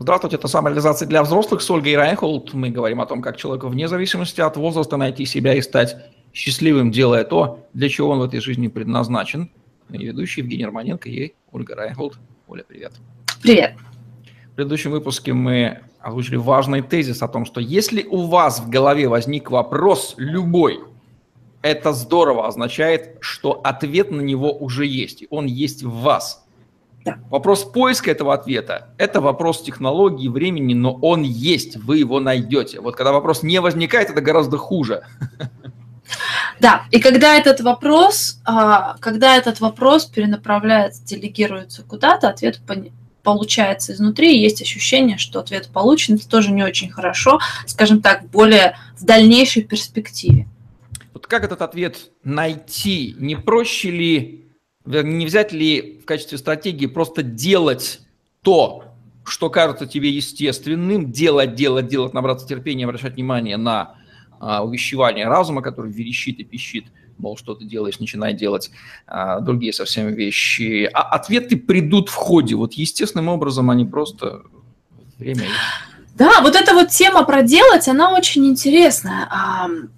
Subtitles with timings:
[0.00, 2.54] Здравствуйте, это самореализация для взрослых с Ольгой Райнхолд.
[2.54, 5.96] Мы говорим о том, как человеку вне зависимости от возраста найти себя и стать
[6.32, 9.50] счастливым, делая то, для чего он в этой жизни предназначен.
[9.90, 12.18] И ведущий Евгений Романенко и Ольга Райнхолд.
[12.46, 12.92] Оля, привет.
[13.42, 13.74] Привет.
[14.52, 19.08] В предыдущем выпуске мы озвучили важный тезис о том, что если у вас в голове
[19.08, 20.80] возник вопрос любой,
[21.62, 26.44] это здорово означает, что ответ на него уже есть, и он есть в вас–
[27.08, 27.18] да.
[27.30, 32.80] Вопрос поиска этого ответа– это вопрос технологии, времени, но он есть, вы его найдете.
[32.80, 35.04] Вот когда вопрос не возникает, это гораздо хуже.
[36.60, 42.60] Да, и когда этот вопрос, а, когда этот вопрос перенаправляется, делегируется куда-то, ответ
[43.22, 48.24] получается изнутри, и есть ощущение, что ответ получен, это тоже не очень хорошо, скажем так,
[48.30, 50.48] более в дальнейшей перспективе.
[51.12, 53.14] Вот как этот ответ найти?
[53.18, 54.47] Не проще ли
[54.88, 58.00] не взять ли в качестве стратегии просто делать
[58.42, 58.84] то,
[59.24, 63.94] что кажется тебе естественным, делать, делать, делать, набраться терпения, обращать внимание на
[64.40, 66.86] а, увещевание разума, который верещит и пищит,
[67.18, 68.70] мол, что ты делаешь, начинай делать
[69.06, 70.88] а, другие совсем вещи.
[70.92, 74.42] А ответы придут в ходе, вот естественным образом они просто
[75.18, 75.44] время.
[76.14, 79.28] Да, вот эта вот тема про делать, она очень интересная,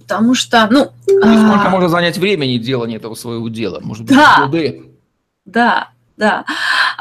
[0.01, 0.91] потому что, ну...
[1.21, 1.71] Сколько а...
[1.71, 3.81] может занять времени делание этого своего дела?
[3.83, 4.91] Может быть, да, годы?
[5.45, 6.45] Да, да.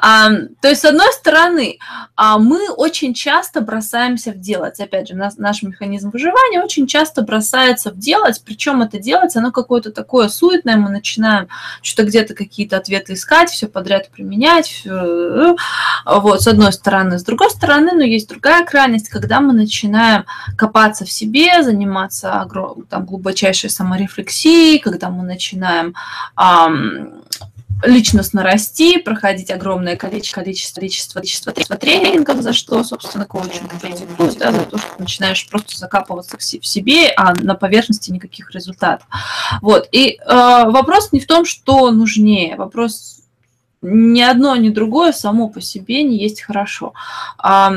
[0.02, 0.30] А,
[0.62, 1.78] то есть, с одной стороны,
[2.16, 4.80] а, мы очень часто бросаемся в делать.
[4.80, 9.52] Опять же, наш, наш механизм выживания очень часто бросается в делать, причем это делать, оно
[9.52, 11.48] какое-то такое суетное, мы начинаем
[11.82, 15.56] что-то где-то какие-то ответы искать, все подряд применять, все,
[16.06, 17.20] вот, с одной стороны.
[17.20, 20.26] С другой стороны, ну, есть другая крайность, когда мы начинаем
[20.58, 22.48] копаться в себе, заниматься
[22.90, 25.96] там, глубочайшей саморефлексией, когда мы начинаем
[27.84, 34.52] личностно расти, проходить огромное количество, количество, количество, количество тренингов, за что, собственно, коучинг критикует, да,
[34.52, 39.08] за то, что начинаешь просто закапываться в себе, а на поверхности никаких результатов.
[39.62, 39.88] Вот.
[39.92, 43.22] И э, вопрос не в том, что нужнее, вопрос
[43.82, 46.94] ни одно, ни другое само по себе не есть хорошо.
[47.38, 47.74] А,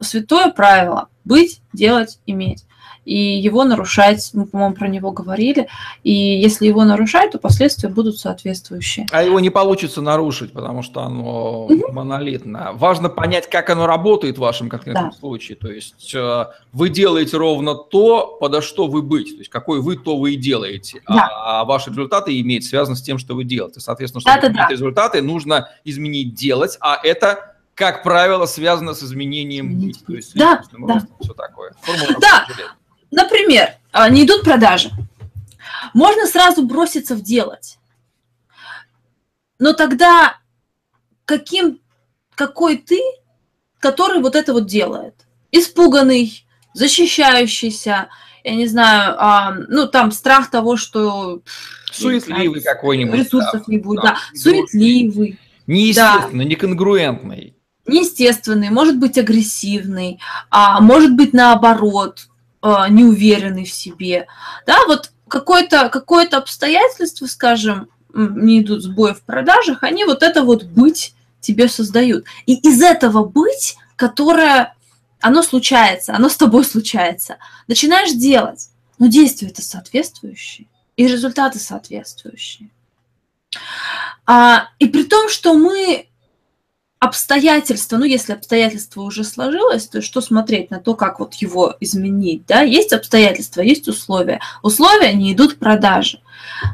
[0.00, 2.64] святое правило– быть, делать, иметь
[3.04, 5.68] и его нарушать, мы, по-моему, про него говорили,
[6.04, 9.06] и если его нарушать, то последствия будут соответствующие.
[9.10, 11.92] А его не получится нарушить, потому что оно угу.
[11.92, 12.70] монолитно.
[12.74, 15.16] Важно понять, как оно работает в вашем конкретном да.
[15.16, 15.56] случае.
[15.56, 19.96] То есть э, вы делаете ровно то, подо что вы быть, то есть какой вы,
[19.96, 21.28] то вы и делаете, да.
[21.32, 23.80] а, ваши результаты имеют связаны с тем, что вы делаете.
[23.80, 24.68] Соответственно, чтобы да, да, да.
[24.68, 30.62] результаты, нужно изменить делать, а это как правило, связано с изменением быть, то есть да,
[30.70, 31.02] да.
[31.18, 31.72] все такое.
[31.80, 32.46] Формула да,
[33.10, 34.90] Например, а, не идут продажи.
[35.94, 37.78] Можно сразу броситься в делать.
[39.58, 40.38] Но тогда
[41.24, 41.80] каким,
[42.34, 43.00] какой ты,
[43.78, 45.14] который вот это вот делает?
[45.52, 46.44] Испуганный,
[46.74, 48.08] защищающийся,
[48.44, 51.42] я не знаю, а, ну там страх того, что...
[51.92, 53.20] Суетливый какой-нибудь.
[53.20, 54.10] Ресурсов да, не будет, да.
[54.12, 54.38] да.
[54.38, 55.38] Суетливый.
[55.66, 56.50] Неестественный, да.
[56.50, 57.56] неконгруентный.
[57.86, 62.29] Неестественный, может быть агрессивный, а может быть наоборот,
[62.62, 64.26] неуверенный в себе,
[64.66, 70.64] да, вот какое-то какое обстоятельство, скажем, не идут сбои в продажах, они вот это вот
[70.64, 72.26] быть тебе создают.
[72.46, 74.74] И из этого быть, которое,
[75.20, 80.66] оно случается, оно с тобой случается, начинаешь делать, но действия это соответствующие,
[80.96, 82.68] и результаты соответствующие.
[84.26, 86.09] А, и при том, что мы
[87.00, 92.44] обстоятельства, ну, если обстоятельство уже сложилось, то что смотреть на то, как вот его изменить,
[92.46, 92.60] да?
[92.60, 94.40] Есть обстоятельства, есть условия.
[94.62, 96.20] Условия не идут к продаже.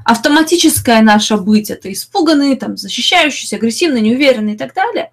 [0.05, 5.13] Автоматическое наше быть– это испуганный, там, защищающийся, агрессивный, неуверенный и так далее.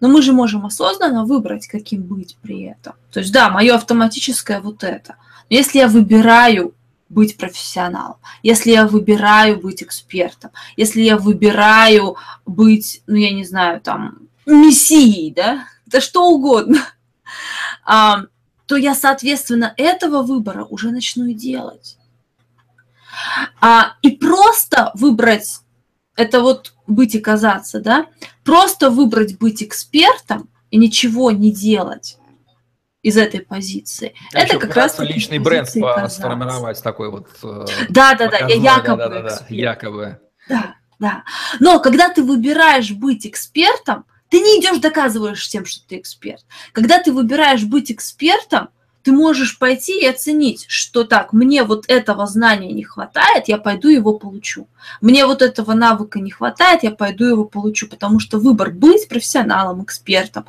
[0.00, 2.94] Но мы же можем осознанно выбрать, каким быть при этом.
[3.12, 5.16] То есть, да, мое автоматическое вот это.
[5.50, 6.74] Но если я выбираю
[7.10, 12.16] быть профессионалом, если я выбираю быть экспертом, если я выбираю
[12.46, 16.78] быть, ну, я не знаю, там, мессией, да, да что угодно,
[17.84, 18.24] а,
[18.66, 21.98] то я, соответственно, этого выбора уже начну и делать.
[23.60, 25.60] А, и просто выбрать,
[26.16, 28.06] это вот быть и казаться, да,
[28.44, 32.18] просто выбрать быть экспертом и ничего не делать
[33.02, 34.14] из этой позиции.
[34.32, 37.28] А это как раз личный бренд сформировать такой вот.
[37.90, 38.96] Да, да, да, я якобы.
[38.96, 40.20] Да, да, да, якобы.
[40.48, 41.24] Да, да.
[41.60, 46.44] Но когда ты выбираешь быть экспертом, ты не идешь доказываешь тем, что ты эксперт.
[46.72, 48.68] Когда ты выбираешь быть экспертом,
[49.04, 53.86] ты можешь пойти и оценить, что так, мне вот этого знания не хватает, я пойду
[53.86, 54.66] его получу.
[55.00, 59.84] Мне вот этого навыка не хватает, я пойду его получу, потому что выбор быть профессионалом,
[59.84, 60.46] экспертом,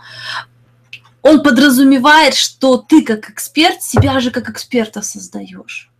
[1.22, 5.92] он подразумевает, что ты как эксперт себя же как эксперта создаешь.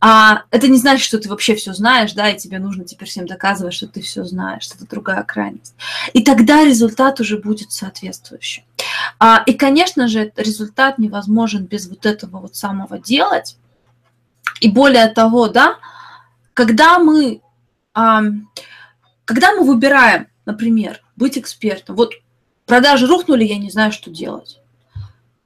[0.00, 3.26] А это не значит, что ты вообще все знаешь, да, и тебе нужно теперь всем
[3.26, 5.74] доказывать, что ты все знаешь, что это другая крайность.
[6.12, 8.64] И тогда результат уже будет соответствующим.
[9.18, 13.56] А, и, конечно же, результат невозможен без вот этого вот самого делать.
[14.60, 15.78] И более того, да,
[16.54, 17.40] когда мы,
[17.94, 18.22] а,
[19.24, 22.14] когда мы выбираем, например, быть экспертом, вот
[22.66, 24.60] продажи рухнули, я не знаю, что делать.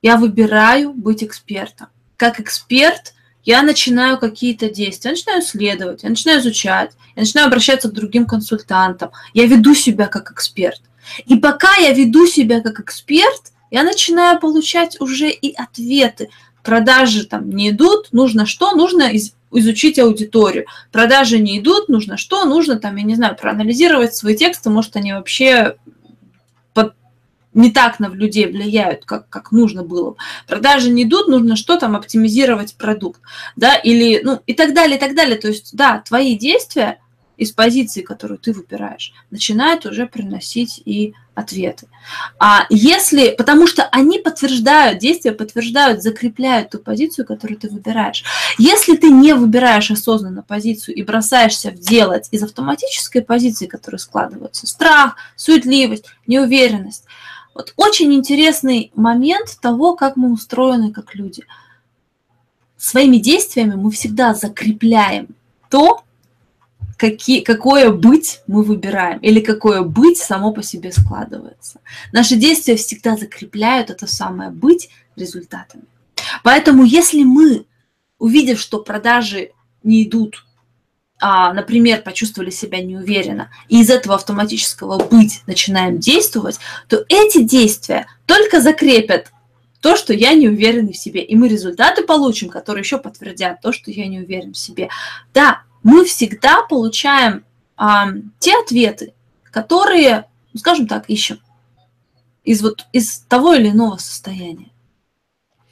[0.02, 1.88] Я выбираю быть экспертом.
[2.16, 3.14] Как эксперт
[3.46, 8.26] я начинаю какие-то действия, я начинаю исследовать, я начинаю изучать, я начинаю обращаться к другим
[8.26, 10.82] консультантам, я веду себя как эксперт.
[11.24, 16.28] И пока я веду себя как эксперт, я начинаю получать уже и ответы.
[16.64, 18.72] Продажи там не идут, нужно что?
[18.72, 20.66] Нужно из, изучить аудиторию.
[20.90, 22.44] Продажи не идут, нужно что?
[22.44, 25.76] Нужно там, я не знаю, проанализировать свои тексты, может, они вообще
[27.56, 30.14] не так на людей влияют, как, как нужно было.
[30.46, 33.20] Продажи не идут, нужно что там оптимизировать продукт,
[33.56, 35.36] да, или, ну, и так далее, и так далее.
[35.36, 37.00] То есть, да, твои действия
[37.36, 41.86] из позиции, которую ты выбираешь, начинают уже приносить и ответы.
[42.38, 48.24] А если, потому что они подтверждают, действия подтверждают, закрепляют ту позицию, которую ты выбираешь.
[48.58, 54.66] Если ты не выбираешь осознанно позицию и бросаешься в делать из автоматической позиции, которая складывается,
[54.66, 57.04] страх, суетливость, неуверенность,
[57.56, 61.44] вот очень интересный момент того, как мы устроены как люди.
[62.76, 65.28] Своими действиями мы всегда закрепляем
[65.70, 66.02] то,
[66.98, 71.80] какие, какое быть мы выбираем, или какое быть само по себе складывается.
[72.12, 75.84] Наши действия всегда закрепляют это самое быть результатами.
[76.44, 77.64] Поэтому если мы,
[78.18, 79.50] увидев, что продажи
[79.82, 80.45] не идут
[81.20, 86.58] например, почувствовали себя неуверенно, и из этого автоматического быть начинаем действовать,
[86.88, 89.32] то эти действия только закрепят
[89.80, 91.22] то, что я не уверен в себе.
[91.22, 94.88] И мы результаты получим, которые еще подтвердят то, что я не уверен в себе.
[95.32, 97.44] Да, мы всегда получаем
[97.76, 98.08] а,
[98.38, 99.14] те ответы,
[99.44, 101.40] которые, ну, скажем так, ищем
[102.44, 104.70] из вот из того или иного состояния.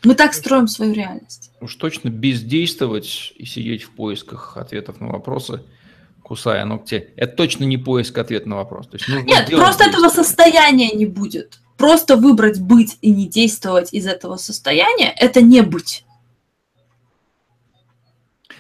[0.04, 1.50] Мы так строим свою реальность.
[1.60, 5.62] Уж точно бездействовать и сидеть в поисках ответов на вопросы,
[6.22, 8.86] кусая ногти, это точно не поиск ответа на вопрос.
[8.88, 11.60] То есть Нет, просто этого состояния не будет.
[11.76, 16.04] Просто выбрать быть и не действовать из этого состояния– это не быть.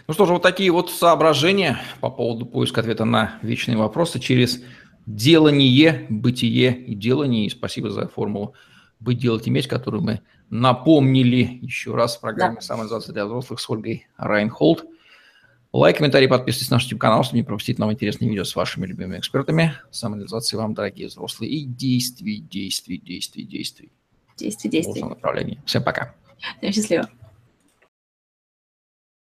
[0.06, 4.60] Ну что ж, вот такие вот соображения по поводу поиска ответа на вечные вопросы через
[5.06, 7.46] делание, бытие и делание.
[7.46, 8.54] И спасибо за формулу
[9.00, 10.20] «быть, делать, иметь», которую мы
[10.50, 12.60] напомнили еще раз в программе да.
[12.60, 14.84] «Самоизоляция для взрослых» с Ольгой Райнхолд.
[15.72, 19.18] Лайк, комментарий, подписывайтесь на наш YouTube-канал, чтобы не пропустить новые интересные видео с вашими любимыми
[19.18, 19.74] экспертами.
[19.90, 21.50] Самореализации вам, дорогие взрослые.
[21.50, 23.90] И действий, действий, действий, действий.
[24.36, 25.02] Действий, действий.
[25.02, 25.60] В направлении.
[25.66, 26.14] Всем пока.
[26.60, 27.08] Всем счастливо.